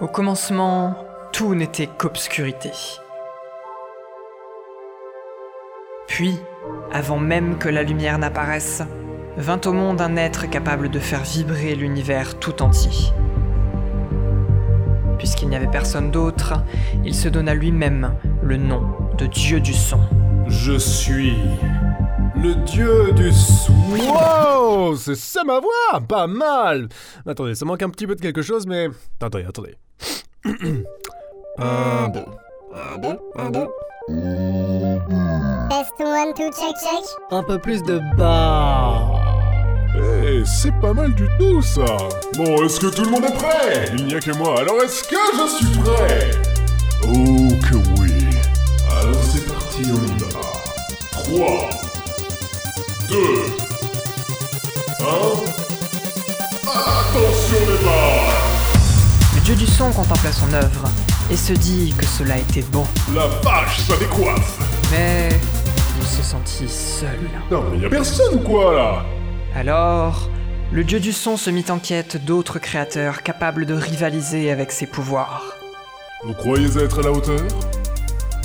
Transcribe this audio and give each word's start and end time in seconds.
Au 0.00 0.06
commencement, 0.06 0.94
tout 1.30 1.54
n'était 1.54 1.86
qu'obscurité. 1.86 2.70
Puis, 6.06 6.38
avant 6.90 7.18
même 7.18 7.58
que 7.58 7.68
la 7.68 7.82
lumière 7.82 8.18
n'apparaisse, 8.18 8.82
vint 9.36 9.60
au 9.66 9.74
monde 9.74 10.00
un 10.00 10.16
être 10.16 10.48
capable 10.48 10.88
de 10.88 10.98
faire 10.98 11.22
vibrer 11.22 11.74
l'univers 11.74 12.38
tout 12.38 12.62
entier. 12.62 13.12
Puisqu'il 15.18 15.50
n'y 15.50 15.56
avait 15.56 15.66
personne 15.66 16.10
d'autre, 16.10 16.54
il 17.04 17.14
se 17.14 17.28
donna 17.28 17.52
lui-même 17.52 18.14
le 18.42 18.56
nom 18.56 18.96
de 19.18 19.26
Dieu 19.26 19.60
du 19.60 19.74
son. 19.74 20.00
Je 20.48 20.78
suis 20.78 21.36
le 22.42 22.54
dieu 22.54 23.12
du 23.12 23.30
son. 23.32 23.74
Wow, 24.90 24.96
c'est 24.96 25.14
ça 25.14 25.44
ma 25.44 25.60
voix 25.60 26.00
Pas 26.08 26.26
mal 26.26 26.88
Attendez, 27.26 27.54
ça 27.54 27.64
manque 27.64 27.82
un 27.82 27.90
petit 27.90 28.06
peu 28.06 28.16
de 28.16 28.20
quelque 28.20 28.42
chose, 28.42 28.66
mais... 28.66 28.88
Attendez, 29.20 29.44
attendez. 29.48 29.76
un, 31.58 32.08
deux, 32.08 32.24
un, 32.74 32.98
deux, 32.98 33.18
un, 33.36 33.50
deux. 33.50 33.68
Test 35.68 35.92
one, 36.00 36.34
two, 36.34 36.50
check, 36.50 36.74
check. 36.82 37.04
Un 37.30 37.42
peu 37.42 37.58
plus 37.58 37.82
de 37.84 38.00
bas. 38.16 39.06
Eh, 39.96 40.42
c'est 40.44 40.72
pas 40.80 40.92
mal 40.92 41.14
du 41.14 41.28
tout 41.38 41.62
ça 41.62 41.84
Bon, 42.36 42.64
est-ce 42.64 42.80
que 42.80 42.86
tout 42.86 43.04
le 43.04 43.10
monde 43.10 43.24
est 43.24 43.34
prêt? 43.34 43.92
Il 43.96 44.06
n'y 44.06 44.14
a 44.14 44.20
que 44.20 44.36
moi, 44.36 44.60
alors 44.60 44.80
est-ce 44.82 45.04
que 45.04 45.16
je 45.34 45.56
suis 45.56 45.78
prêt? 45.78 46.30
Oh 47.04 47.48
que 47.68 47.76
oui 48.00 48.12
Alors 48.90 49.22
c'est 49.22 49.46
parti, 49.46 49.82
on 49.84 50.06
y 50.06 50.18
va 50.18 50.40
3 51.12 51.70
2 53.08 53.49
dieu 59.54 59.66
du 59.66 59.72
son 59.72 59.90
contempla 59.90 60.30
son 60.30 60.52
œuvre 60.52 60.88
et 61.28 61.36
se 61.36 61.52
dit 61.52 61.92
que 61.98 62.06
cela 62.06 62.38
était 62.38 62.62
bon. 62.62 62.84
La 63.12 63.26
vache, 63.42 63.80
ça 63.80 63.96
décoiffe 63.96 64.58
Mais 64.92 65.28
il 65.98 66.06
se 66.06 66.22
sentit 66.22 66.68
seul. 66.68 67.18
Non 67.50 67.64
mais 67.68 67.78
y 67.78 67.84
a 67.84 67.88
personne 67.88 68.36
ou 68.36 68.38
quoi 68.38 68.74
là 68.74 69.04
Alors, 69.56 70.30
le 70.70 70.84
dieu 70.84 71.00
du 71.00 71.12
son 71.12 71.36
se 71.36 71.50
mit 71.50 71.64
en 71.68 71.80
quête 71.80 72.24
d'autres 72.24 72.60
créateurs 72.60 73.24
capables 73.24 73.66
de 73.66 73.74
rivaliser 73.74 74.52
avec 74.52 74.70
ses 74.70 74.86
pouvoirs. 74.86 75.56
Vous 76.24 76.34
croyez 76.34 76.68
être 76.78 77.00
à 77.00 77.02
la 77.02 77.10
hauteur? 77.10 77.48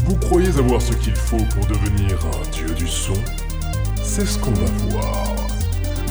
Vous 0.05 0.15
croyez 0.15 0.49
avoir 0.57 0.81
ce 0.81 0.93
qu'il 0.93 1.15
faut 1.15 1.45
pour 1.53 1.67
devenir 1.67 2.17
un 2.25 2.49
dieu 2.49 2.73
du 2.73 2.87
son? 2.87 3.13
C'est 4.01 4.25
ce 4.25 4.39
qu'on 4.39 4.53
va 4.53 4.65
voir. 4.89 5.34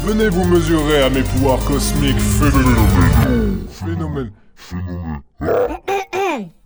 Venez 0.05 0.29
vous 0.29 0.45
mesurer 0.45 1.03
à 1.03 1.11
mes 1.11 1.23
pouvoirs 1.23 1.59
cosmiques 1.65 2.19
phénoménaux. 2.21 3.67
Phénomène. 3.71 4.33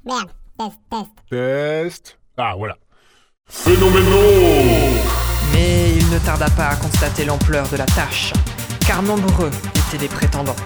Merde, 0.05 0.31
test, 0.59 0.79
test. 0.91 1.09
Test. 1.31 2.19
Ah 2.37 2.55
voilà. 2.57 2.77
Phénoménaux 3.49 4.99
Mais 5.53 5.93
il 5.97 6.11
ne 6.11 6.19
tarda 6.19 6.51
pas 6.51 6.69
à 6.69 6.77
constater 6.77 7.25
l'ampleur 7.25 7.67
de 7.69 7.77
la 7.77 7.87
tâche, 7.87 8.33
car 8.87 9.03
nombreux 9.03 9.51
étaient 9.75 9.99
les 10.03 10.09
prétendants. 10.09 10.57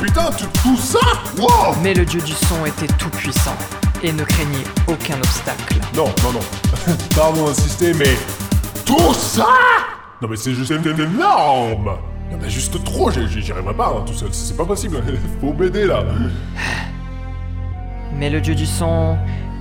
Putain, 0.00 0.30
tu- 0.36 0.44
tout 0.62 0.76
ça? 0.76 1.00
Wow 1.38 1.74
Mais 1.82 1.94
le 1.94 2.04
dieu 2.04 2.20
du 2.20 2.32
son 2.32 2.64
était 2.64 2.92
tout 2.94 3.10
puissant 3.10 3.56
et 4.02 4.12
ne 4.12 4.24
craignait 4.24 4.64
aucun 4.86 5.16
obstacle. 5.16 5.78
Non, 5.96 6.06
non, 6.22 6.32
non. 6.32 6.94
Pardon 7.16 7.46
d'insister, 7.46 7.92
mais. 7.94 8.16
Tout 8.86 9.14
ça? 9.14 9.46
Non, 10.22 10.28
mais 10.28 10.36
c'est 10.36 10.54
juste 10.54 10.70
énorme 10.70 11.98
Non, 12.30 12.38
mais 12.40 12.48
juste 12.48 12.82
trop, 12.84 13.10
j'y 13.10 13.52
arriverai 13.52 13.74
pas 13.74 13.88
hein, 13.88 14.04
tout 14.06 14.12
seul, 14.12 14.28
c'est 14.32 14.56
pas 14.56 14.64
possible. 14.64 15.02
Faut 15.40 15.52
m'aider 15.52 15.86
là. 15.86 16.04
Mais 18.16 18.30
le 18.30 18.40
dieu 18.40 18.54
du 18.54 18.66
son, 18.66 19.16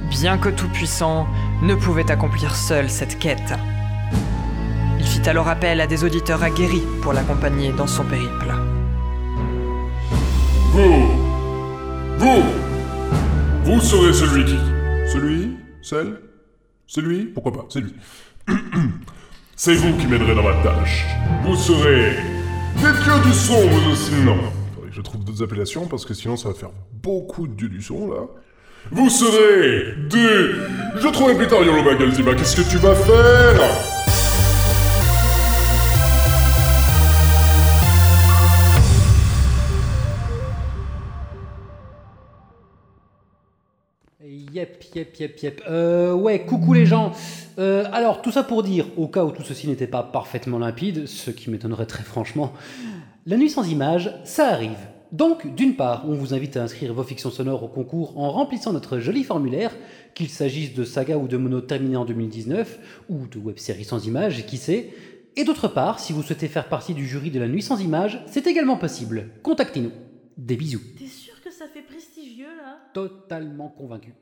bien 0.10 0.38
que 0.38 0.50
tout 0.50 0.70
puissant, 0.70 1.28
ne 1.64 1.76
pouvait 1.76 2.10
accomplir 2.12 2.56
seul 2.56 2.90
cette 2.90 3.18
quête. 3.18 3.54
Il 5.00 5.06
fit 5.06 5.28
alors 5.30 5.48
appel 5.48 5.82
à 5.82 5.88
des 5.88 6.04
auditeurs 6.04 6.44
aguerris 6.44 6.84
pour 7.02 7.14
l'accompagner 7.14 7.72
dans 7.72 7.88
son 7.88 8.04
périple. 8.04 8.54
Vous 10.72 11.08
Vous 12.18 12.44
Vous 13.64 13.80
serez 13.80 14.14
celui 14.14 14.46
qui 14.46 14.60
Celui 15.12 15.58
Celle 15.82 16.20
Celui 16.86 17.26
Pourquoi 17.26 17.54
pas 17.54 17.66
C'est 17.70 17.82
lui. 17.82 17.96
C'est 19.56 19.76
vous 19.76 19.98
qui 19.98 20.08
m'aiderez 20.08 20.36
dans 20.36 20.44
ma 20.44 20.54
tâche. 20.64 21.06
Vous 21.44 21.56
serez 21.56 22.18
dieux 22.80 23.20
du 23.24 23.34
son, 23.34 23.68
vous 23.68 23.92
aussi 23.92 24.14
non. 24.24 24.38
Je 24.92 25.02
trouve 25.02 25.24
d'autres 25.24 25.44
appellations 25.44 25.86
parce 25.88 26.06
que 26.06 26.14
sinon 26.14 26.36
ça 26.38 26.50
va 26.50 26.56
faire 26.56 26.72
beaucoup 27.04 27.48
de 27.48 27.54
dieux 27.54 27.70
du 27.70 27.82
son 27.82 28.12
là. 28.12 28.22
Vous 28.92 29.10
serez 29.10 29.94
des... 30.10 30.52
Je 31.02 31.08
trouverai 31.12 31.36
plus 31.36 31.48
tard 31.48 31.64
Yolo 31.64 31.84
Bagalziba, 31.84 32.34
qu'est-ce 32.34 32.56
que 32.56 32.70
tu 32.70 32.78
vas 32.78 32.96
faire? 32.96 33.99
Yep, 44.22 44.84
yep, 44.96 45.16
yep, 45.18 45.40
yep. 45.42 45.62
Euh, 45.70 46.14
ouais, 46.14 46.46
coucou 46.46 46.74
les 46.74 46.86
gens. 46.86 47.14
Euh, 47.58 47.86
alors, 47.94 48.22
tout 48.22 48.32
ça 48.32 48.44
pour 48.44 48.64
dire, 48.64 48.86
au 48.98 49.08
cas 49.08 49.24
où 49.24 49.32
tout 49.32 49.44
ceci 49.44 49.66
n'était 49.70 49.88
pas 49.88 50.04
parfaitement 50.04 50.60
limpide, 50.60 51.08
ce 51.08 51.32
qui 51.32 51.50
m'étonnerait 51.50 51.86
très 51.86 52.04
franchement, 52.04 52.52
la 53.26 53.38
nuit 53.38 53.50
sans 53.50 53.70
images, 53.70 54.14
ça 54.26 54.50
arrive. 54.50 54.78
Donc, 55.14 55.56
d'une 55.56 55.78
part, 55.78 56.04
on 56.06 56.16
vous 56.16 56.34
invite 56.34 56.58
à 56.58 56.64
inscrire 56.64 56.94
vos 56.94 57.04
fictions 57.04 57.32
sonores 57.32 57.64
au 57.64 57.70
concours 57.70 58.18
en 58.18 58.30
remplissant 58.30 58.74
notre 58.74 59.00
joli 59.00 59.24
formulaire, 59.24 59.74
qu'il 60.16 60.28
s'agisse 60.28 60.74
de 60.74 60.84
saga 60.84 61.18
ou 61.18 61.30
de 61.30 61.38
mono 61.38 61.62
terminé 61.62 61.96
en 61.96 62.04
2019, 62.04 63.06
ou 63.08 63.26
de 63.26 63.40
web-série 63.40 63.86
sans 63.86 64.06
images, 64.06 64.46
qui 64.46 64.58
sait. 64.58 64.90
Et 65.38 65.46
d'autre 65.46 65.70
part, 65.70 66.02
si 66.02 66.12
vous 66.12 66.24
souhaitez 66.24 66.50
faire 66.50 66.68
partie 66.68 66.94
du 66.94 67.08
jury 67.08 67.32
de 67.32 67.40
la 67.40 67.48
nuit 67.48 67.62
sans 67.62 67.80
images, 67.80 68.22
c'est 68.28 68.48
également 68.48 68.76
possible. 68.76 69.30
Contactez-nous. 69.44 69.94
Des 70.38 70.58
bisous. 70.58 70.82
Fait 71.80 71.86
prestigieux 71.86 72.58
là 72.58 72.78
Totalement 72.94 73.70
convaincu. 73.70 74.14